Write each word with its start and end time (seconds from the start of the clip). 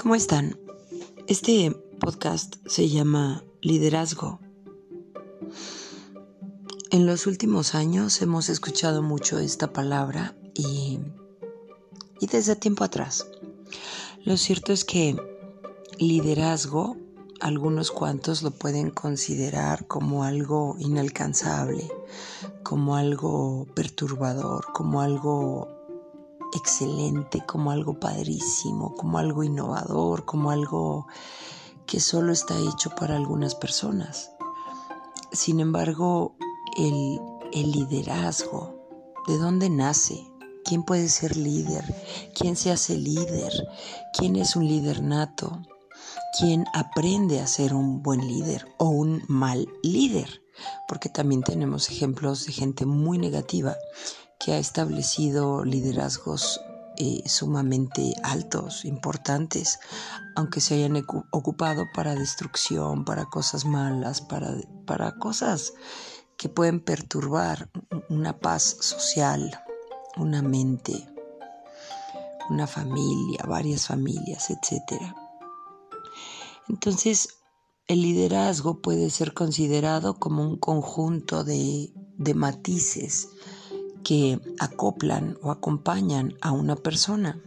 ¿Cómo 0.00 0.14
están? 0.14 0.56
Este 1.26 1.72
podcast 1.98 2.54
se 2.66 2.88
llama 2.88 3.42
Liderazgo. 3.62 4.38
En 6.92 7.04
los 7.04 7.26
últimos 7.26 7.74
años 7.74 8.22
hemos 8.22 8.48
escuchado 8.48 9.02
mucho 9.02 9.40
esta 9.40 9.72
palabra 9.72 10.36
y, 10.54 11.00
y 12.20 12.26
desde 12.28 12.54
tiempo 12.54 12.84
atrás. 12.84 13.26
Lo 14.24 14.36
cierto 14.36 14.72
es 14.72 14.84
que 14.84 15.16
liderazgo, 15.98 16.96
algunos 17.40 17.90
cuantos 17.90 18.44
lo 18.44 18.52
pueden 18.52 18.90
considerar 18.90 19.88
como 19.88 20.22
algo 20.22 20.76
inalcanzable, 20.78 21.90
como 22.62 22.94
algo 22.94 23.66
perturbador, 23.74 24.64
como 24.72 25.00
algo 25.00 25.77
excelente, 26.54 27.44
como 27.46 27.70
algo 27.70 27.98
padrísimo, 27.98 28.94
como 28.94 29.18
algo 29.18 29.42
innovador, 29.42 30.24
como 30.24 30.50
algo 30.50 31.06
que 31.86 32.00
solo 32.00 32.32
está 32.32 32.58
hecho 32.58 32.90
para 32.90 33.16
algunas 33.16 33.54
personas. 33.54 34.30
Sin 35.32 35.60
embargo, 35.60 36.36
el, 36.76 37.20
el 37.52 37.72
liderazgo, 37.72 38.74
¿de 39.26 39.38
dónde 39.38 39.70
nace? 39.70 40.26
¿Quién 40.64 40.82
puede 40.82 41.08
ser 41.08 41.36
líder? 41.36 41.84
¿Quién 42.34 42.56
se 42.56 42.70
hace 42.70 42.96
líder? 42.96 43.52
¿Quién 44.12 44.36
es 44.36 44.54
un 44.54 44.66
líder 44.66 45.02
nato? 45.02 45.62
¿Quién 46.38 46.66
aprende 46.74 47.40
a 47.40 47.46
ser 47.46 47.74
un 47.74 48.02
buen 48.02 48.26
líder 48.26 48.66
o 48.76 48.88
un 48.88 49.22
mal 49.28 49.66
líder? 49.82 50.42
Porque 50.86 51.08
también 51.08 51.42
tenemos 51.42 51.88
ejemplos 51.88 52.44
de 52.46 52.52
gente 52.52 52.84
muy 52.84 53.18
negativa 53.18 53.76
que 54.38 54.52
ha 54.52 54.58
establecido 54.58 55.64
liderazgos 55.64 56.60
eh, 56.96 57.22
sumamente 57.28 58.14
altos, 58.24 58.84
importantes, 58.84 59.78
aunque 60.34 60.60
se 60.60 60.74
hayan 60.74 60.96
ocupado 61.30 61.86
para 61.94 62.14
destrucción, 62.14 63.04
para 63.04 63.26
cosas 63.26 63.64
malas, 63.64 64.20
para, 64.20 64.54
para 64.84 65.12
cosas 65.12 65.74
que 66.36 66.48
pueden 66.48 66.80
perturbar 66.80 67.70
una 68.08 68.38
paz 68.38 68.64
social, 68.80 69.60
una 70.16 70.42
mente, 70.42 71.08
una 72.50 72.66
familia, 72.66 73.44
varias 73.46 73.86
familias, 73.86 74.50
etc. 74.50 75.00
Entonces, 76.68 77.28
el 77.86 78.02
liderazgo 78.02 78.80
puede 78.82 79.10
ser 79.10 79.34
considerado 79.34 80.18
como 80.18 80.42
un 80.42 80.56
conjunto 80.58 81.44
de, 81.44 81.92
de 82.16 82.34
matices 82.34 83.28
que 84.02 84.40
acoplan 84.58 85.38
o 85.42 85.50
acompañan 85.50 86.34
a 86.40 86.52
una 86.52 86.76
persona. 86.76 87.40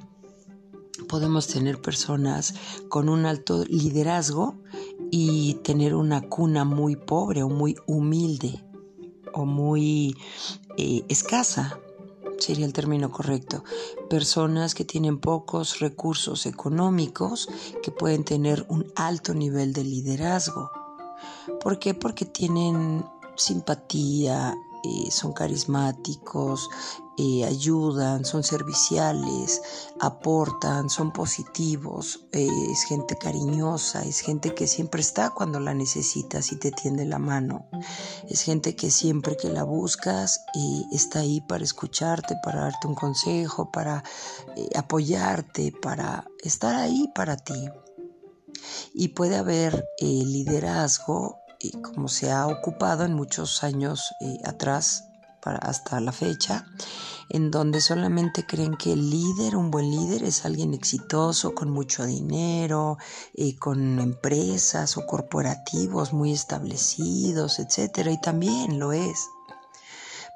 Podemos 1.08 1.48
tener 1.48 1.82
personas 1.82 2.54
con 2.90 3.10
un 3.10 3.26
alto 3.26 3.66
liderazgo 3.66 4.56
y 5.10 5.56
tener 5.64 5.96
una 5.96 6.22
cuna 6.22 6.64
muy 6.64 6.96
pobre 6.96 7.44
o 7.44 7.50
muy 7.50 7.76
humilde 7.86 8.64
o 9.34 9.46
muy 9.46 10.16
eh, 10.78 11.04
escasa, 11.10 11.80
sería 12.42 12.66
el 12.66 12.74
término 12.74 13.12
correcto. 13.12 13.64
Personas 14.10 14.76
que 14.76 14.86
tienen 14.86 15.20
pocos 15.20 15.80
recursos 15.80 16.46
económicos 16.46 17.50
que 17.84 17.92
pueden 17.92 18.24
tener 18.24 18.66
un 18.70 18.92
alto 18.96 19.34
nivel 19.34 19.74
de 19.74 19.84
liderazgo. 19.84 20.72
¿Por 21.62 21.80
qué? 21.80 21.94
Porque 21.94 22.26
tienen 22.26 23.06
simpatía, 23.36 24.56
eh, 24.84 25.12
son 25.12 25.34
carismáticos, 25.34 26.70
eh, 27.18 27.46
ayudan, 27.46 28.26
son 28.26 28.44
serviciales, 28.44 29.62
aportan, 30.00 30.90
son 30.90 31.12
positivos, 31.12 32.26
eh, 32.32 32.48
es 32.72 32.84
gente 32.84 33.16
cariñosa, 33.16 34.04
es 34.04 34.22
gente 34.22 34.56
que 34.56 34.66
siempre 34.66 35.02
está 35.02 35.30
cuando 35.30 35.60
la 35.60 35.74
necesitas 35.74 36.52
y 36.52 36.58
te 36.58 36.72
tiende 36.72 37.06
la 37.06 37.20
mano, 37.20 37.68
es 38.28 38.42
gente 38.42 38.76
que 38.76 38.90
siempre 38.90 39.38
que 39.38 39.50
la 39.50 39.64
buscas 39.64 40.40
está 40.92 41.20
ahí 41.20 41.42
para 41.42 41.64
escucharte, 41.64 42.36
para 42.44 42.62
darte 42.62 42.88
un 42.88 42.96
consejo, 42.96 43.72
para 43.72 44.04
apoyarte, 44.76 45.72
para 45.80 46.26
estar 46.44 46.76
ahí 46.76 47.12
para 47.14 47.38
ti. 47.38 47.70
Y 48.94 49.10
puede 49.10 49.38
haber 49.38 49.86
liderazgo 50.00 51.41
como 51.70 52.08
se 52.08 52.32
ha 52.32 52.48
ocupado 52.48 53.06
en 53.06 53.14
muchos 53.14 53.64
años 53.64 54.16
eh, 54.20 54.40
atrás, 54.46 55.06
para 55.42 55.58
hasta 55.58 56.00
la 56.00 56.12
fecha, 56.12 56.66
en 57.30 57.52
donde 57.52 57.82
solamente 57.82 58.46
creen 58.46 58.76
que 58.78 58.94
el 58.94 59.10
líder, 59.10 59.56
un 59.56 59.72
buen 59.72 59.90
líder, 59.90 60.24
es 60.24 60.46
alguien 60.46 60.74
exitoso, 60.74 61.54
con 61.56 61.70
mucho 61.70 62.06
dinero, 62.06 62.98
eh, 63.34 63.58
con 63.58 64.00
empresas 64.00 64.98
o 64.98 65.06
corporativos 65.06 66.14
muy 66.14 66.32
establecidos, 66.32 67.60
etcétera, 67.60 68.12
y 68.12 68.22
también 68.22 68.80
lo 68.80 68.94
es. 68.94 69.28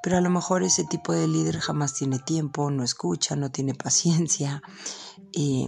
Pero 0.01 0.17
a 0.17 0.21
lo 0.21 0.29
mejor 0.29 0.63
ese 0.63 0.85
tipo 0.85 1.13
de 1.13 1.27
líder 1.27 1.59
jamás 1.59 1.93
tiene 1.93 2.19
tiempo, 2.19 2.69
no 2.69 2.83
escucha, 2.83 3.35
no 3.35 3.51
tiene 3.51 3.73
paciencia, 3.73 4.61
eh, 5.33 5.67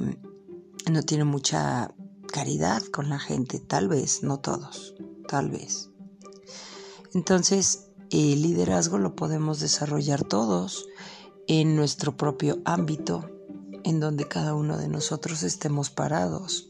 no 0.92 1.04
tiene 1.04 1.24
mucha 1.24 1.92
caridad 2.32 2.82
con 2.92 3.10
la 3.10 3.20
gente, 3.20 3.60
tal 3.60 3.88
vez, 3.88 4.24
no 4.24 4.40
todos 4.40 4.96
tal 5.28 5.50
vez. 5.50 5.90
Entonces, 7.14 7.88
el 8.10 8.42
liderazgo 8.42 8.98
lo 8.98 9.16
podemos 9.16 9.60
desarrollar 9.60 10.24
todos 10.24 10.88
en 11.48 11.76
nuestro 11.76 12.16
propio 12.16 12.60
ámbito, 12.66 13.30
en 13.84 14.00
donde 14.00 14.28
cada 14.28 14.54
uno 14.54 14.78
de 14.78 14.88
nosotros 14.88 15.44
estemos 15.44 15.90
parados. 15.90 16.68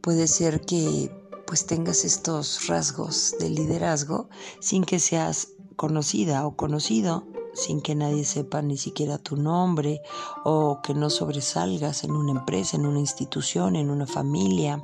Puede 0.00 0.28
ser 0.28 0.60
que 0.60 1.10
pues 1.46 1.66
tengas 1.66 2.04
estos 2.04 2.66
rasgos 2.66 3.34
de 3.40 3.48
liderazgo 3.48 4.28
sin 4.60 4.84
que 4.84 4.98
seas 4.98 5.48
conocida 5.76 6.46
o 6.46 6.56
conocido, 6.56 7.26
sin 7.54 7.80
que 7.80 7.94
nadie 7.94 8.24
sepa 8.24 8.62
ni 8.62 8.76
siquiera 8.76 9.18
tu 9.18 9.36
nombre 9.36 10.02
o 10.44 10.80
que 10.82 10.94
no 10.94 11.10
sobresalgas 11.10 12.04
en 12.04 12.12
una 12.12 12.32
empresa, 12.32 12.76
en 12.76 12.86
una 12.86 13.00
institución, 13.00 13.76
en 13.76 13.90
una 13.90 14.06
familia, 14.06 14.82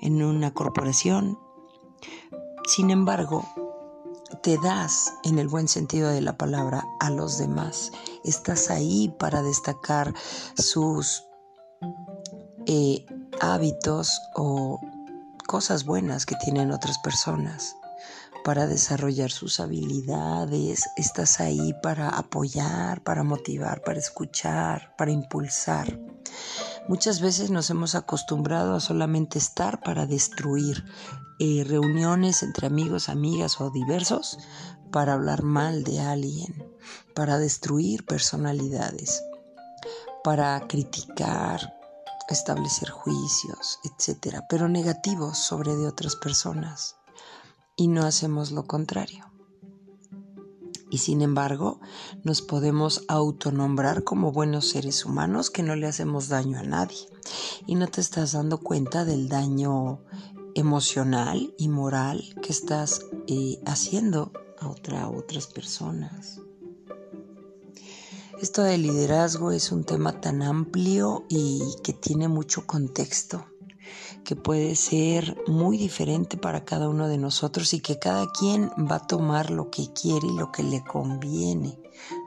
en 0.00 0.22
una 0.22 0.52
corporación. 0.52 1.38
Sin 2.66 2.90
embargo, 2.90 3.44
te 4.42 4.58
das, 4.58 5.12
en 5.24 5.38
el 5.38 5.48
buen 5.48 5.68
sentido 5.68 6.10
de 6.10 6.20
la 6.20 6.36
palabra, 6.36 6.84
a 7.00 7.10
los 7.10 7.38
demás. 7.38 7.92
Estás 8.24 8.70
ahí 8.70 9.14
para 9.18 9.42
destacar 9.42 10.12
sus 10.56 11.24
eh, 12.66 13.06
hábitos 13.40 14.20
o 14.34 14.80
cosas 15.46 15.84
buenas 15.84 16.26
que 16.26 16.34
tienen 16.36 16.72
otras 16.72 16.98
personas, 16.98 17.76
para 18.44 18.66
desarrollar 18.66 19.30
sus 19.30 19.60
habilidades. 19.60 20.84
Estás 20.96 21.40
ahí 21.40 21.74
para 21.82 22.08
apoyar, 22.08 23.02
para 23.02 23.22
motivar, 23.22 23.82
para 23.82 23.98
escuchar, 23.98 24.94
para 24.96 25.10
impulsar. 25.10 25.98
Muchas 26.88 27.20
veces 27.20 27.50
nos 27.50 27.70
hemos 27.70 27.94
acostumbrado 27.94 28.74
a 28.74 28.80
solamente 28.80 29.38
estar 29.38 29.80
para 29.80 30.06
destruir 30.06 30.84
eh, 31.38 31.64
reuniones 31.66 32.42
entre 32.42 32.66
amigos, 32.66 33.08
amigas 33.08 33.60
o 33.60 33.70
diversos 33.70 34.38
para 34.90 35.14
hablar 35.14 35.42
mal 35.42 35.84
de 35.84 36.00
alguien, 36.00 36.66
para 37.14 37.38
destruir 37.38 38.04
personalidades, 38.06 39.22
para 40.24 40.58
criticar, 40.66 41.74
establecer 42.28 42.90
juicios, 42.90 43.78
etc., 43.84 44.40
pero 44.48 44.68
negativos 44.68 45.38
sobre 45.38 45.76
de 45.76 45.86
otras 45.86 46.16
personas. 46.16 46.96
Y 47.76 47.88
no 47.88 48.04
hacemos 48.04 48.52
lo 48.52 48.66
contrario 48.66 49.26
y 50.90 50.98
sin 50.98 51.20
embargo 51.20 51.80
nos 52.22 52.42
podemos 52.42 53.04
autonombrar 53.08 54.04
como 54.04 54.32
buenos 54.32 54.68
seres 54.68 55.04
humanos 55.04 55.50
que 55.50 55.62
no 55.62 55.76
le 55.76 55.86
hacemos 55.86 56.28
daño 56.28 56.58
a 56.58 56.62
nadie 56.62 57.08
y 57.66 57.74
no 57.74 57.88
te 57.88 58.00
estás 58.00 58.32
dando 58.32 58.58
cuenta 58.58 59.04
del 59.04 59.28
daño 59.28 60.00
emocional 60.56 61.54
y 61.58 61.68
moral 61.68 62.34
que 62.42 62.50
estás 62.50 63.06
eh, 63.28 63.60
haciendo 63.66 64.32
a, 64.58 64.66
a 64.66 65.10
otras 65.10 65.46
personas. 65.46 66.40
Esto 68.40 68.62
del 68.62 68.82
liderazgo 68.82 69.52
es 69.52 69.70
un 69.70 69.84
tema 69.84 70.20
tan 70.20 70.42
amplio 70.42 71.24
y 71.28 71.62
que 71.84 71.92
tiene 71.92 72.28
mucho 72.28 72.66
contexto 72.66 73.46
que 74.24 74.34
puede 74.34 74.74
ser 74.74 75.40
muy 75.46 75.78
diferente 75.78 76.36
para 76.36 76.64
cada 76.64 76.88
uno 76.88 77.06
de 77.06 77.16
nosotros 77.16 77.72
y 77.74 77.80
que 77.80 78.00
cada 78.00 78.26
quien 78.32 78.70
va 78.90 78.96
a 78.96 79.06
tomar 79.06 79.50
lo 79.50 79.70
que 79.70 79.92
quiere 79.92 80.26
y 80.26 80.36
lo 80.36 80.50
que 80.50 80.64
le 80.64 80.82
conviene, 80.82 81.78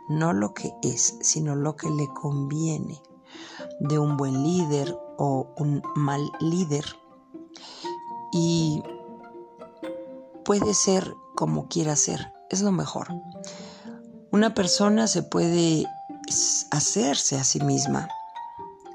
no 0.07 0.31
lo 0.31 0.53
que 0.53 0.71
es, 0.81 1.17
sino 1.21 1.57
lo 1.57 1.75
que 1.75 1.89
le 1.89 2.07
conviene 2.07 3.01
de 3.81 3.99
un 3.99 4.15
buen 4.15 4.43
líder 4.43 4.97
o 5.17 5.53
un 5.57 5.83
mal 5.95 6.21
líder. 6.39 6.85
Y 8.31 8.81
puede 10.45 10.73
ser 10.73 11.13
como 11.35 11.67
quiera 11.67 11.95
ser, 11.95 12.33
es 12.49 12.61
lo 12.61 12.71
mejor. 12.71 13.07
Una 14.31 14.53
persona 14.53 15.07
se 15.07 15.23
puede 15.23 15.85
hacerse 16.71 17.37
a 17.37 17.43
sí 17.43 17.59
misma 17.59 18.09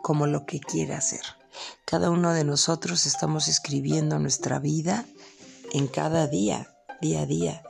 como 0.03 0.27
lo 0.27 0.45
que 0.47 0.61
quiere 0.61 0.95
hacer 0.95 1.23
Cada 1.87 2.11
uno 2.11 2.33
de 2.33 2.45
nosotros 2.45 3.07
estamos 3.07 3.49
escribiendo 3.49 4.19
nuestra 4.19 4.59
vida 4.59 5.05
en 5.73 5.87
cada 5.87 6.27
día, 6.27 6.75
día 7.01 7.23
a 7.23 7.27
día. 7.27 7.63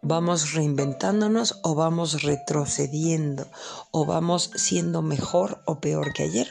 Vamos 0.00 0.52
reinventándonos 0.52 1.60
o 1.62 1.74
vamos 1.74 2.22
retrocediendo 2.22 3.46
o 3.90 4.04
vamos 4.06 4.50
siendo 4.54 5.02
mejor 5.02 5.62
o 5.66 5.80
peor 5.80 6.12
que 6.12 6.24
ayer 6.24 6.50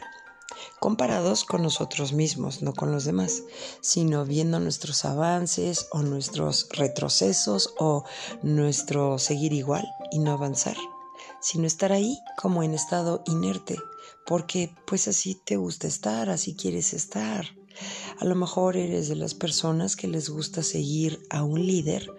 comparados 0.80 1.44
con 1.44 1.62
nosotros 1.62 2.14
mismos, 2.14 2.62
no 2.62 2.74
con 2.74 2.92
los 2.92 3.06
demás, 3.06 3.44
sino 3.82 4.26
viendo 4.26 4.60
nuestros 4.60 5.06
avances 5.06 5.88
o 5.92 6.02
nuestros 6.02 6.68
retrocesos 6.72 7.74
o 7.80 8.04
nuestro 8.42 9.20
seguir 9.20 9.54
igual 9.54 9.88
y 10.12 10.20
no 10.20 10.32
avanzar, 10.32 10.78
sino 11.40 11.68
estar 11.68 11.92
ahí 11.92 12.18
como 12.38 12.64
en 12.64 12.74
estado 12.74 13.24
inerte, 13.26 13.78
porque 14.26 14.76
pues 14.86 15.08
así 15.08 15.36
te 15.36 15.58
gusta 15.58 15.88
estar, 15.88 16.30
así 16.30 16.56
quieres 16.56 16.94
estar. 16.94 17.46
A 18.20 18.26
lo 18.26 18.36
mejor 18.36 18.78
eres 18.78 19.08
de 19.08 19.16
las 19.16 19.34
personas 19.34 19.96
que 19.96 20.08
les 20.08 20.30
gusta 20.30 20.62
seguir 20.62 21.20
a 21.30 21.44
un 21.44 21.66
líder 21.66 22.12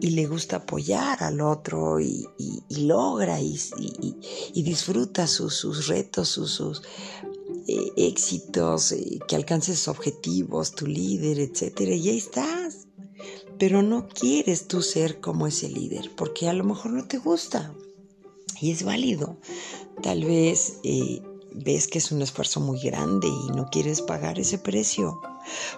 y 0.00 0.10
le 0.10 0.26
gusta 0.26 0.56
apoyar 0.56 1.22
al 1.22 1.40
otro 1.40 2.00
y, 2.00 2.26
logra 2.70 3.40
y, 3.40 4.62
disfruta 4.62 5.26
sus, 5.26 5.54
sus 5.54 5.88
retos, 5.88 6.28
sus, 6.28 6.52
sus 6.52 6.82
eh, 7.70 7.92
éxitos, 7.98 8.92
eh, 8.92 9.18
que 9.28 9.36
alcances 9.36 9.88
objetivos, 9.88 10.74
tu 10.74 10.86
líder, 10.86 11.38
etcétera, 11.38 11.94
y 11.94 12.08
ahí 12.08 12.16
estás. 12.16 12.86
Pero 13.58 13.82
no 13.82 14.08
quieres 14.08 14.68
tú 14.68 14.80
ser 14.80 15.20
como 15.20 15.46
ese 15.46 15.68
líder, 15.68 16.10
porque 16.16 16.48
a 16.48 16.54
lo 16.54 16.64
mejor 16.64 16.92
no 16.92 17.06
te 17.06 17.18
gusta. 17.18 17.74
Y 18.58 18.70
es 18.70 18.84
válido. 18.84 19.36
Tal 20.02 20.24
vez 20.24 20.78
eh, 20.82 21.20
ves 21.52 21.88
que 21.88 21.98
es 21.98 22.10
un 22.10 22.22
esfuerzo 22.22 22.60
muy 22.60 22.80
grande 22.80 23.28
y 23.28 23.48
no 23.48 23.68
quieres 23.70 24.00
pagar 24.00 24.38
ese 24.38 24.56
precio. 24.56 25.20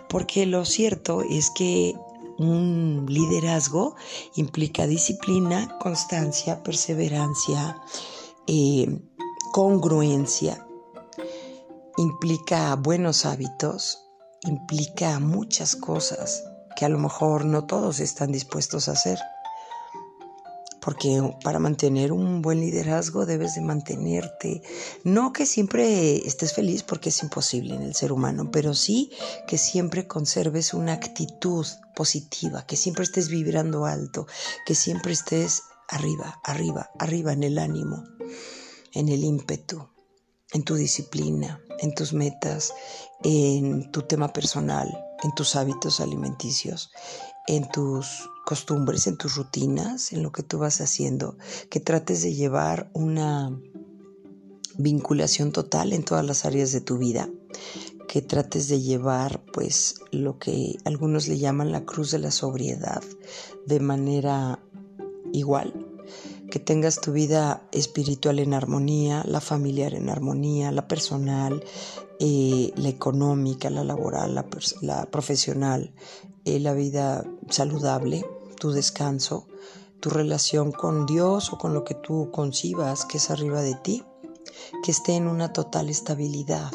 Porque 0.09 0.47
lo 0.47 0.65
cierto 0.67 1.23
es 1.23 1.51
que 1.51 1.97
un 2.39 3.07
liderazgo 3.09 3.97
implica 4.37 4.87
disciplina, 4.87 5.77
constancia, 5.81 6.63
perseverancia, 6.63 7.83
congruencia, 9.53 10.65
implica 12.01 12.75
buenos 12.77 13.27
hábitos, 13.27 13.99
implica 14.43 15.21
muchas 15.21 15.77
cosas 15.77 16.45
que 16.75 16.87
a 16.87 16.89
lo 16.89 16.99
mejor 16.99 17.45
no 17.45 17.67
todos 17.67 18.01
están 18.01 18.33
dispuestos 18.33 18.89
a 18.89 18.93
hacer. 18.93 19.19
Porque 20.81 21.21
para 21.45 21.59
mantener 21.59 22.11
un 22.11 22.41
buen 22.41 22.61
liderazgo 22.61 23.27
debes 23.27 23.55
de 23.55 23.61
mantenerte, 23.61 24.63
no 25.05 25.35
que 25.35 25.45
siempre 25.45 26.27
estés 26.27 26.55
feliz 26.55 26.83
porque 26.83 27.11
es 27.11 27.23
imposible 27.23 27.75
en 27.75 27.83
el 27.83 27.95
ser 27.95 28.13
humano, 28.13 28.51
pero 28.51 28.73
sí 28.73 29.13
que 29.47 29.59
siempre 29.59 30.07
conserves 30.07 30.73
una 30.73 30.95
actitud 30.95 31.67
positiva, 31.95 32.65
que 32.65 32.77
siempre 32.77 33.05
estés 33.05 33.29
vibrando 33.29 33.85
alto, 33.85 34.27
que 34.65 34.75
siempre 34.75 35.13
estés 35.13 35.65
arriba, 35.87 36.41
arriba, 36.45 36.89
arriba 36.99 37.35
en 37.35 37.43
el 37.43 37.59
ánimo, 37.59 38.03
en 38.95 39.11
el 39.11 39.23
ímpetu 39.23 39.87
en 40.53 40.65
tu 40.65 40.75
disciplina, 40.75 41.61
en 41.81 41.95
tus 41.95 42.13
metas, 42.13 42.73
en 43.23 43.91
tu 43.91 44.03
tema 44.03 44.33
personal, 44.33 44.89
en 45.23 45.35
tus 45.35 45.57
hábitos 45.57 46.01
alimenticios, 46.01 46.91
en 47.47 47.69
tus 47.69 48.29
costumbres, 48.45 49.07
en 49.07 49.17
tus 49.17 49.37
rutinas, 49.37 50.13
en 50.13 50.23
lo 50.23 50.33
que 50.33 50.43
tú 50.43 50.59
vas 50.59 50.81
haciendo, 50.81 51.37
que 51.71 51.81
trates 51.81 52.23
de 52.23 52.35
llevar 52.35 52.91
una 52.93 53.59
vinculación 54.77 55.53
total 55.53 55.93
en 55.93 56.05
todas 56.05 56.25
las 56.25 56.45
áreas 56.45 56.73
de 56.73 56.81
tu 56.81 56.99
vida, 56.99 57.29
que 58.09 58.23
trates 58.23 58.69
de 58.69 58.81
llevar 58.81 59.43
pues 59.53 59.97
lo 60.11 60.39
que 60.39 60.77
algunos 60.85 61.29
le 61.29 61.39
llaman 61.39 61.73
la 61.73 61.85
cruz 61.85 62.11
de 62.11 62.19
la 62.19 62.31
sobriedad 62.31 63.03
de 63.67 63.81
manera 63.81 64.59
igual 65.33 65.80
que 66.51 66.59
tengas 66.59 67.01
tu 67.01 67.13
vida 67.13 67.63
espiritual 67.73 68.41
en 68.41 68.55
armonía, 68.55 69.23
la 69.27 69.41
familiar 69.41 69.95
en 69.95 70.11
armonía, 70.11 70.73
la 70.73 70.89
personal, 70.89 71.65
eh, 72.19 72.73
la 72.77 72.89
económica, 72.89 73.71
la 73.71 73.85
laboral, 73.85 74.35
la, 74.83 75.07
profesional, 75.07 75.95
eh, 76.45 76.59
la 76.61 76.75
vida 76.75 77.25
saludable, 77.49 78.27
tu 78.59 78.73
descanso, 78.73 79.47
tu 80.01 80.11
relación 80.11 80.73
con 80.73 81.07
Dios 81.07 81.53
o 81.53 81.59
con 81.59 81.73
lo 81.73 81.85
que 81.85 81.95
tú 81.95 82.31
concibas 82.33 83.05
que 83.07 83.19
es 83.19 83.31
arriba 83.31 83.63
de 83.63 83.75
ti, 83.77 84.05
que 84.83 84.91
esté 84.91 85.15
en 85.15 85.29
una 85.29 85.53
total 85.53 85.89
estabilidad, 85.89 86.73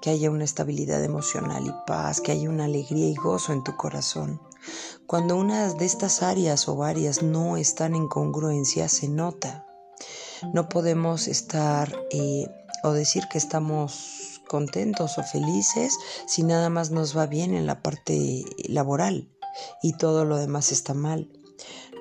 que 0.00 0.10
haya 0.10 0.30
una 0.30 0.44
estabilidad 0.44 1.02
emocional 1.02 1.66
y 1.66 1.72
paz, 1.86 2.20
que 2.20 2.32
haya 2.32 2.48
una 2.48 2.66
alegría 2.66 3.08
y 3.08 3.14
gozo 3.14 3.52
en 3.52 3.64
tu 3.64 3.76
corazón 3.76 4.40
cuando 5.06 5.36
una 5.36 5.72
de 5.72 5.84
estas 5.84 6.22
áreas 6.22 6.68
o 6.68 6.76
varias 6.76 7.22
no 7.22 7.56
están 7.56 7.94
en 7.94 8.08
congruencia, 8.08 8.88
se 8.88 9.08
nota. 9.08 9.66
No 10.52 10.68
podemos 10.68 11.28
estar 11.28 11.94
eh, 12.10 12.46
o 12.82 12.92
decir 12.92 13.24
que 13.30 13.38
estamos 13.38 14.40
contentos 14.48 15.18
o 15.18 15.22
felices 15.22 15.96
si 16.26 16.42
nada 16.42 16.68
más 16.68 16.90
nos 16.90 17.16
va 17.16 17.26
bien 17.26 17.54
en 17.54 17.66
la 17.66 17.82
parte 17.82 18.44
laboral 18.68 19.30
y 19.82 19.96
todo 19.96 20.24
lo 20.24 20.36
demás 20.36 20.72
está 20.72 20.94
mal. 20.94 21.30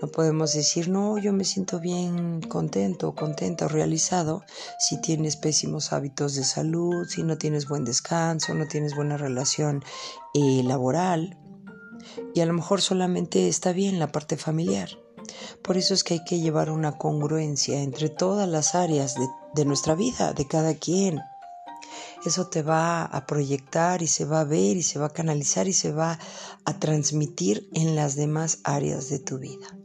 No 0.02 0.10
podemos 0.10 0.54
decir, 0.54 0.90
no, 0.90 1.18
yo 1.18 1.32
me 1.32 1.46
siento 1.46 1.80
bien 1.80 2.42
contento, 2.42 3.16
contenta 3.16 3.66
o 3.66 3.70
realizado 3.70 4.44
si 4.78 5.00
tienes 5.00 5.38
pésimos 5.38 5.94
hábitos 5.94 6.36
de 6.36 6.44
salud, 6.44 7.06
si 7.08 7.24
no 7.24 7.38
tienes 7.38 7.70
buen 7.70 7.86
descanso, 7.86 8.54
no 8.54 8.68
tienes 8.68 8.96
buena 8.96 9.16
relación 9.16 9.82
eh, 10.34 10.62
laboral 10.64 11.38
y 12.34 12.42
a 12.42 12.46
lo 12.46 12.54
mejor 12.54 12.82
solamente 12.82 13.48
está 13.48 13.74
bien 13.74 14.00
la 14.00 14.12
parte 14.12 14.38
familiar. 14.38 14.90
Por 15.62 15.78
eso 15.78 15.94
es 15.94 16.04
que 16.04 16.16
hay 16.16 16.24
que 16.24 16.40
llevar 16.40 16.70
una 16.70 16.98
congruencia 16.98 17.82
entre 17.82 18.10
todas 18.10 18.48
las 18.48 18.76
áreas 18.76 19.16
de, 19.54 19.66
nuestra 19.66 19.96
vida, 19.96 20.34
de 20.34 20.48
cada 20.48 20.74
quien. 20.74 21.22
Eso 22.26 22.48
te 22.48 22.62
va 22.62 23.04
a 23.04 23.26
proyectar 23.26 24.02
y 24.02 24.08
se 24.08 24.26
va 24.26 24.42
a 24.42 24.46
ver 24.46 24.78
y 24.78 24.84
se 24.84 25.00
va 25.00 25.08
a 25.08 25.14
canalizar 25.14 25.68
y 25.68 25.74
se 25.74 25.92
va 25.92 26.20
a 26.66 26.80
transmitir 26.80 27.70
en 27.74 27.96
las 27.96 28.16
demás 28.16 28.60
áreas 28.64 29.10
de 29.10 29.20
tu 29.20 29.40
vida. 29.40 29.78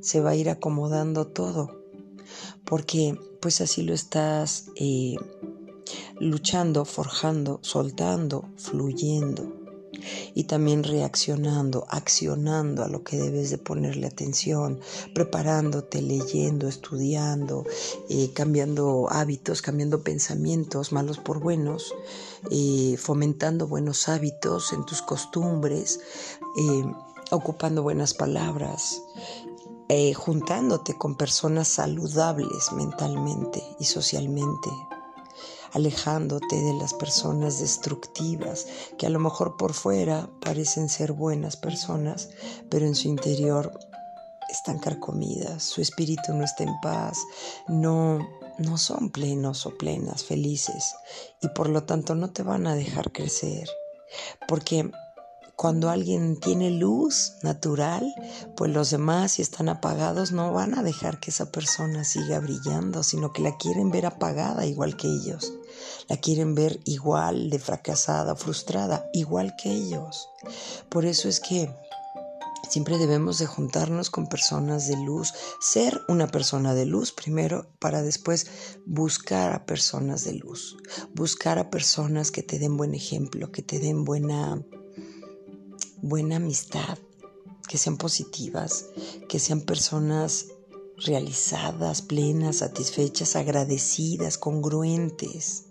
Se 0.00 0.20
va 0.20 0.30
a 0.30 0.36
ir 0.36 0.50
acomodando 0.50 1.26
todo, 1.28 1.80
porque 2.64 3.18
pues 3.40 3.60
así 3.60 3.82
lo 3.82 3.94
estás 3.94 4.66
eh, 4.76 5.16
luchando, 6.18 6.84
forjando, 6.84 7.60
soltando, 7.62 8.50
fluyendo 8.56 9.63
y 10.34 10.44
también 10.44 10.84
reaccionando, 10.84 11.86
accionando 11.88 12.82
a 12.84 12.88
lo 12.88 13.02
que 13.04 13.16
debes 13.16 13.50
de 13.50 13.58
ponerle 13.58 14.06
atención, 14.06 14.80
preparándote, 15.14 16.02
leyendo, 16.02 16.68
estudiando, 16.68 17.64
eh, 18.08 18.30
cambiando 18.34 19.08
hábitos, 19.10 19.62
cambiando 19.62 20.02
pensamientos 20.02 20.92
malos 20.92 21.18
por 21.18 21.40
buenos, 21.40 21.94
eh, 22.50 22.96
fomentando 22.98 23.66
buenos 23.66 24.08
hábitos 24.08 24.72
en 24.72 24.84
tus 24.84 25.02
costumbres, 25.02 26.00
eh, 26.58 26.84
ocupando 27.30 27.82
buenas 27.82 28.14
palabras, 28.14 29.02
juntándote 30.16 30.94
con 30.98 31.16
personas 31.16 31.68
saludables 31.68 32.72
mentalmente 32.72 33.62
y 33.78 33.84
socialmente, 33.84 34.70
alejándote 35.74 36.56
de 36.56 36.72
las 36.74 36.94
personas 36.94 37.60
destructivas 37.60 38.66
que 38.98 39.06
a 39.06 39.10
lo 39.10 39.18
mejor 39.18 39.56
por 39.56 39.74
fuera 39.74 40.30
parecen 40.40 40.88
ser 40.88 41.12
buenas 41.12 41.56
personas, 41.56 42.30
pero 42.70 42.86
en 42.86 42.94
su 42.94 43.08
interior 43.08 43.78
están 44.48 44.78
carcomidas, 44.78 45.64
su 45.64 45.80
espíritu 45.80 46.32
no 46.32 46.44
está 46.44 46.64
en 46.64 46.80
paz, 46.80 47.18
no 47.68 48.18
no 48.56 48.78
son 48.78 49.10
plenos 49.10 49.66
o 49.66 49.76
plenas, 49.76 50.24
felices 50.24 50.94
y 51.42 51.48
por 51.48 51.68
lo 51.68 51.82
tanto 51.82 52.14
no 52.14 52.30
te 52.30 52.44
van 52.44 52.68
a 52.68 52.76
dejar 52.76 53.10
crecer, 53.10 53.68
porque 54.46 54.90
cuando 55.56 55.88
alguien 55.88 56.38
tiene 56.40 56.70
luz 56.70 57.34
natural, 57.42 58.12
pues 58.56 58.72
los 58.72 58.90
demás 58.90 59.32
si 59.32 59.42
están 59.42 59.68
apagados 59.68 60.32
no 60.32 60.52
van 60.52 60.76
a 60.76 60.82
dejar 60.82 61.20
que 61.20 61.30
esa 61.30 61.52
persona 61.52 62.04
siga 62.04 62.40
brillando, 62.40 63.02
sino 63.02 63.32
que 63.32 63.42
la 63.42 63.56
quieren 63.56 63.90
ver 63.90 64.06
apagada 64.06 64.66
igual 64.66 64.96
que 64.96 65.08
ellos. 65.08 65.52
La 66.08 66.16
quieren 66.16 66.54
ver 66.54 66.80
igual 66.84 67.50
de 67.50 67.58
fracasada, 67.58 68.36
frustrada, 68.36 69.08
igual 69.12 69.54
que 69.56 69.70
ellos. 69.70 70.28
Por 70.88 71.04
eso 71.04 71.28
es 71.28 71.40
que 71.40 71.70
Siempre 72.68 72.98
debemos 72.98 73.38
de 73.38 73.46
juntarnos 73.46 74.10
con 74.10 74.26
personas 74.26 74.88
de 74.88 74.96
luz, 74.96 75.32
ser 75.60 76.00
una 76.08 76.26
persona 76.26 76.74
de 76.74 76.86
luz 76.86 77.12
primero 77.12 77.70
para 77.78 78.02
después 78.02 78.46
buscar 78.86 79.52
a 79.52 79.66
personas 79.66 80.24
de 80.24 80.34
luz, 80.34 80.76
buscar 81.14 81.58
a 81.58 81.70
personas 81.70 82.30
que 82.30 82.42
te 82.42 82.58
den 82.58 82.76
buen 82.76 82.94
ejemplo, 82.94 83.52
que 83.52 83.62
te 83.62 83.78
den 83.78 84.04
buena 84.04 84.60
buena 86.02 86.36
amistad, 86.36 86.98
que 87.68 87.78
sean 87.78 87.96
positivas, 87.96 88.86
que 89.28 89.38
sean 89.38 89.60
personas 89.60 90.46
realizadas, 90.96 92.02
plenas, 92.02 92.56
satisfechas, 92.56 93.36
agradecidas, 93.36 94.36
congruentes. 94.36 95.66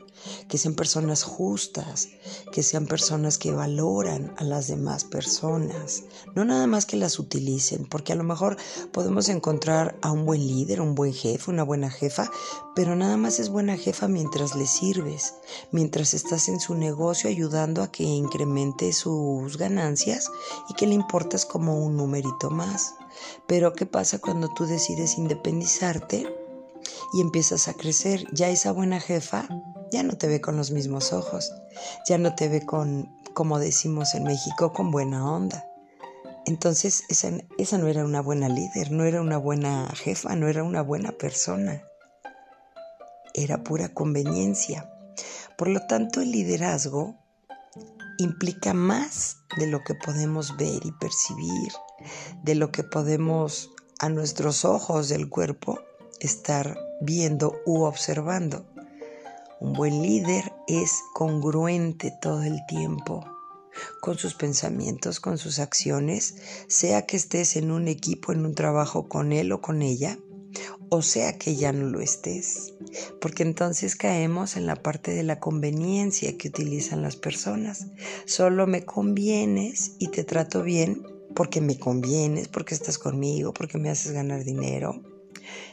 Que 0.48 0.58
sean 0.58 0.76
personas 0.76 1.24
justas, 1.24 2.10
que 2.52 2.64
sean 2.64 2.86
personas 2.86 3.38
que 3.38 3.52
valoran 3.52 4.34
a 4.38 4.44
las 4.44 4.68
demás 4.68 5.04
personas, 5.04 6.04
no 6.36 6.46
nada 6.46 6.68
más 6.68 6.86
que 6.86 6.98
las 6.98 7.20
utilicen, 7.20 7.86
porque 7.86 8.14
a 8.14 8.16
lo 8.16 8.24
mejor 8.24 8.58
podemos 8.92 9.30
encontrar 9.30 9.98
a 10.02 10.12
un 10.12 10.26
buen 10.26 10.46
líder, 10.46 10.82
un 10.82 10.96
buen 10.96 11.14
jefe, 11.14 11.52
una 11.52 11.64
buena 11.64 11.90
jefa, 11.90 12.32
pero 12.76 12.96
nada 12.96 13.18
más 13.18 13.40
es 13.40 13.50
buena 13.50 13.78
jefa 13.78 14.08
mientras 14.08 14.56
le 14.56 14.68
sirves, 14.68 15.36
mientras 15.72 16.14
estás 16.14 16.48
en 16.48 16.60
su 16.60 16.76
negocio 16.76 17.30
ayudando 17.30 17.84
a 17.84 17.92
que 17.92 18.04
incremente 18.04 18.94
sus 18.94 19.58
ganancias 19.58 20.30
y 20.70 20.74
que 20.74 20.88
le 20.88 20.96
importas 20.96 21.46
como 21.46 21.78
un 21.84 21.98
numerito 21.98 22.50
más. 22.50 22.96
Pero 23.48 23.74
¿qué 23.74 23.86
pasa 23.86 24.20
cuando 24.20 24.50
tú 24.54 24.66
decides 24.66 25.18
independizarte 25.18 26.43
y 27.14 27.22
empiezas 27.22 27.68
a 27.68 27.74
crecer? 27.74 28.26
Ya 28.32 28.50
esa 28.50 28.72
buena 28.72 29.00
jefa 29.00 29.48
ya 29.92 30.04
no 30.04 30.18
te 30.18 30.28
ve 30.28 30.42
con 30.42 30.58
los 30.58 30.72
mismos 30.72 31.14
ojos, 31.14 31.54
ya 32.10 32.18
no 32.18 32.34
te 32.34 32.50
ve 32.50 32.66
con, 32.66 33.16
como 33.34 33.60
decimos 33.60 34.16
en 34.16 34.24
México, 34.24 34.74
con 34.74 34.92
buena 34.92 35.32
onda. 35.32 35.66
Entonces 36.46 37.04
esa, 37.10 37.30
esa 37.58 37.78
no 37.78 37.88
era 37.88 38.04
una 38.04 38.22
buena 38.22 38.50
líder, 38.50 38.92
no 38.92 39.06
era 39.06 39.22
una 39.22 39.38
buena 39.38 39.88
jefa, 39.96 40.36
no 40.36 40.48
era 40.48 40.64
una 40.64 40.82
buena 40.82 41.12
persona. 41.12 41.84
Era 43.36 43.64
pura 43.64 43.94
conveniencia. 43.94 44.90
Por 45.58 45.68
lo 45.68 45.80
tanto, 45.88 46.22
el 46.22 46.32
liderazgo 46.32 47.16
implica 48.18 48.74
más 48.74 49.38
de 49.58 49.68
lo 49.68 49.84
que 49.84 49.96
podemos 49.96 50.58
ver 50.58 50.80
y 50.84 50.92
percibir, 50.94 51.72
de 52.44 52.56
lo 52.56 52.72
que 52.72 52.84
podemos 52.84 53.70
a 54.00 54.10
nuestros 54.10 54.66
ojos 54.66 55.10
del 55.10 55.30
cuerpo 55.30 55.80
estar 56.28 56.78
viendo 57.02 57.56
u 57.66 57.84
observando. 57.84 58.66
Un 59.60 59.74
buen 59.74 60.02
líder 60.02 60.52
es 60.68 60.92
congruente 61.14 62.14
todo 62.22 62.44
el 62.44 62.60
tiempo 62.68 63.26
con 64.02 64.18
sus 64.18 64.34
pensamientos, 64.34 65.20
con 65.20 65.38
sus 65.38 65.60
acciones, 65.60 66.36
sea 66.68 67.06
que 67.06 67.18
estés 67.18 67.56
en 67.56 67.72
un 67.72 67.88
equipo, 67.88 68.32
en 68.32 68.46
un 68.46 68.56
trabajo 68.56 69.08
con 69.08 69.32
él 69.32 69.52
o 69.52 69.62
con 69.62 69.82
ella, 69.82 70.20
o 70.90 71.02
sea 71.02 71.38
que 71.38 71.56
ya 71.56 71.72
no 71.72 71.88
lo 71.88 72.02
estés, 72.02 72.74
porque 73.20 73.44
entonces 73.44 73.96
caemos 73.96 74.56
en 74.56 74.66
la 74.66 74.76
parte 74.76 75.12
de 75.12 75.24
la 75.24 75.40
conveniencia 75.40 76.38
que 76.38 76.50
utilizan 76.50 77.02
las 77.02 77.16
personas. 77.16 77.88
Solo 78.26 78.68
me 78.68 78.86
convienes 78.86 79.94
y 79.98 80.10
te 80.10 80.24
trato 80.24 80.62
bien 80.62 81.02
porque 81.36 81.62
me 81.62 81.80
convienes, 81.80 82.48
porque 82.48 82.76
estás 82.76 83.00
conmigo, 83.00 83.54
porque 83.54 83.80
me 83.80 83.90
haces 83.90 84.12
ganar 84.12 84.44
dinero. 84.44 85.02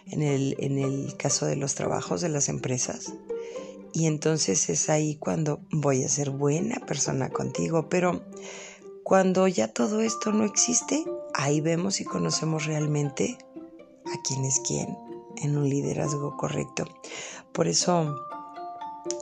En 0.07 0.23
el, 0.23 0.57
en 0.59 0.79
el 0.79 1.17
caso 1.17 1.47
de 1.47 1.57
los 1.57 1.75
trabajos 1.75 2.21
de 2.21 2.29
las 2.29 2.49
empresas. 2.49 3.15
Y 3.93 4.07
entonces 4.07 4.69
es 4.71 4.89
ahí 4.89 5.17
cuando 5.17 5.61
voy 5.71 6.05
a 6.05 6.09
ser 6.09 6.31
buena 6.31 6.81
persona 6.87 7.31
contigo. 7.31 7.89
Pero 7.89 8.23
cuando 9.03 9.49
ya 9.49 9.73
todo 9.73 10.01
esto 10.01 10.33
no 10.33 10.45
existe, 10.45 11.05
ahí 11.35 11.61
vemos 11.61 12.01
y 12.01 12.05
conocemos 12.05 12.67
realmente 12.67 13.39
a 14.07 14.23
quién 14.23 14.45
es 14.45 14.61
quién 14.61 14.97
en 15.37 15.57
un 15.57 15.69
liderazgo 15.69 16.37
correcto. 16.37 16.85
Por 17.53 17.69
eso 17.69 18.15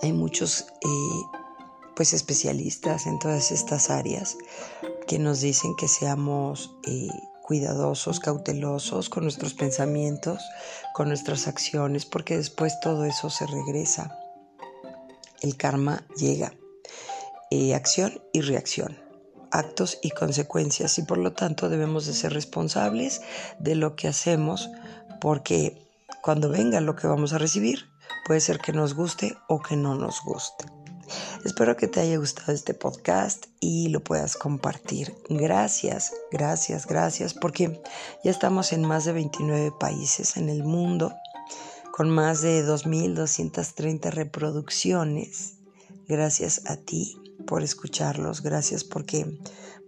hay 0.03 0.13
muchos 0.13 0.67
eh, 0.83 1.39
pues 1.97 2.13
especialistas 2.13 3.07
en 3.07 3.19
todas 3.19 3.51
estas 3.51 3.91
áreas 3.91 4.37
que 5.07 5.19
nos 5.19 5.41
dicen 5.41 5.75
que 5.77 5.89
seamos 5.89 6.77
eh, 6.87 7.09
cuidadosos, 7.49 8.21
cautelosos 8.21 9.09
con 9.09 9.23
nuestros 9.23 9.55
pensamientos, 9.55 10.43
con 10.93 11.09
nuestras 11.09 11.49
acciones, 11.49 12.05
porque 12.05 12.37
después 12.37 12.79
todo 12.81 13.07
eso 13.07 13.31
se 13.31 13.47
regresa. 13.47 14.15
El 15.41 15.57
karma 15.57 16.07
llega. 16.15 16.53
Eh, 17.51 17.75
acción 17.75 18.21
y 18.35 18.43
reacción 18.43 18.99
actos 19.51 19.99
y 20.03 20.11
consecuencias 20.11 20.99
y 20.99 21.05
por 21.05 21.17
lo 21.17 21.33
tanto 21.33 21.71
debemos 21.71 22.05
de 22.05 22.13
ser 22.13 22.35
responsables 22.35 23.23
de 23.59 23.77
lo 23.77 23.97
que 23.97 24.07
hacemos 24.07 24.69
porque 25.23 25.89
cuando 26.23 26.51
venga 26.51 26.83
lo 26.83 26.97
que 26.97 27.07
vamos 27.07 27.33
a 27.33 27.39
recibir, 27.39 27.87
puede 28.27 28.43
ser 28.43 28.59
que 28.59 28.75
nos 28.75 28.93
guste 28.93 29.39
o 29.49 29.63
que 29.63 29.75
no 29.75 29.95
nos 29.95 30.23
guste. 30.23 30.67
Espero 31.45 31.77
que 31.77 31.89
te 31.89 32.01
haya 32.01 32.17
gustado 32.19 32.53
este 32.53 32.75
podcast 32.75 33.47
y 33.61 33.89
lo 33.89 34.01
puedas 34.01 34.37
compartir. 34.37 35.15
Gracias, 35.29 36.13
gracias, 36.31 36.87
gracias, 36.87 37.35
porque 37.35 37.81
ya 38.25 38.31
estamos 38.31 38.73
en 38.73 38.85
más 38.85 39.05
de 39.05 39.13
29 39.13 39.73
países 39.79 40.37
en 40.37 40.49
el 40.49 40.65
mundo, 40.65 41.15
con 41.93 42.11
más 42.11 42.43
de 42.43 42.65
2.230 42.65 44.11
reproducciones. 44.11 45.55
Gracias 46.07 46.63
a 46.67 46.77
ti 46.77 47.17
por 47.47 47.63
escucharlos, 47.63 48.43
gracias 48.43 48.85
porque 48.85 49.39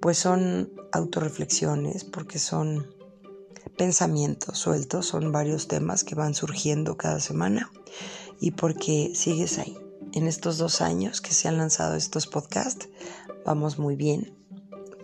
pues 0.00 0.18
son 0.18 0.72
autorreflexiones, 0.92 2.04
porque 2.04 2.38
son 2.38 2.86
pensamientos 3.76 4.58
sueltos, 4.58 5.06
son 5.06 5.32
varios 5.32 5.68
temas 5.68 6.04
que 6.04 6.14
van 6.14 6.34
surgiendo 6.34 6.96
cada 6.96 7.20
semana 7.20 7.70
y 8.40 8.52
porque 8.52 9.12
sigues 9.14 9.58
ahí. 9.58 9.76
En 10.12 10.26
estos 10.26 10.58
dos 10.58 10.80
años 10.80 11.20
que 11.20 11.32
se 11.32 11.48
han 11.48 11.56
lanzado 11.56 11.94
estos 11.94 12.26
podcasts, 12.26 12.88
vamos 13.44 13.78
muy 13.78 13.96
bien 13.96 14.36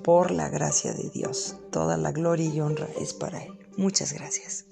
por 0.03 0.31
la 0.31 0.49
gracia 0.49 0.93
de 0.93 1.11
Dios. 1.11 1.57
Toda 1.71 1.97
la 1.97 2.13
gloria 2.13 2.47
y 2.47 2.61
honra 2.61 2.89
es 3.01 3.15
para 3.15 3.43
Él. 3.43 3.59
Muchas 3.77 4.13
gracias. 4.13 4.66